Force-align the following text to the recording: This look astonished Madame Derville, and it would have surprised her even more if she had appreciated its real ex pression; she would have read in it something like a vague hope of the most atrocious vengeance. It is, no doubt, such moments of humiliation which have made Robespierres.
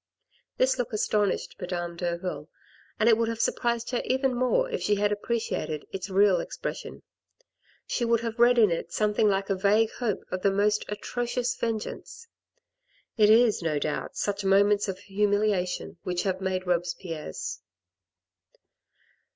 This 0.57 0.79
look 0.79 0.93
astonished 0.93 1.57
Madame 1.61 1.95
Derville, 1.95 2.49
and 2.99 3.07
it 3.07 3.19
would 3.19 3.27
have 3.27 3.39
surprised 3.39 3.91
her 3.91 4.01
even 4.03 4.33
more 4.33 4.67
if 4.67 4.81
she 4.81 4.95
had 4.95 5.11
appreciated 5.11 5.85
its 5.91 6.09
real 6.09 6.41
ex 6.41 6.57
pression; 6.57 7.03
she 7.85 8.03
would 8.03 8.21
have 8.21 8.39
read 8.39 8.57
in 8.57 8.71
it 8.71 8.91
something 8.91 9.29
like 9.29 9.47
a 9.51 9.55
vague 9.55 9.91
hope 9.91 10.23
of 10.31 10.41
the 10.41 10.49
most 10.49 10.83
atrocious 10.89 11.55
vengeance. 11.55 12.27
It 13.15 13.29
is, 13.29 13.61
no 13.61 13.77
doubt, 13.77 14.17
such 14.17 14.43
moments 14.43 14.87
of 14.87 14.97
humiliation 14.97 15.97
which 16.01 16.23
have 16.23 16.41
made 16.41 16.65
Robespierres. 16.65 17.61